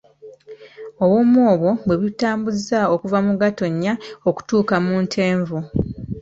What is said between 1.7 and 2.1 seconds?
bwe